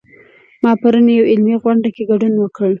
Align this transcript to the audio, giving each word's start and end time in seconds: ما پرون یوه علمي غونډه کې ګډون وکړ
ما 0.63 0.71
پرون 0.81 1.07
یوه 1.17 1.29
علمي 1.31 1.55
غونډه 1.63 1.89
کې 1.95 2.03
ګډون 2.09 2.33
وکړ 2.39 2.69